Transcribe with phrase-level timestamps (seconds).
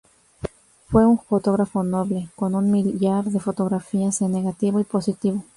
[0.89, 5.45] Fue un fotógrafo notable, con un millar de fotografías en negativo y positivo.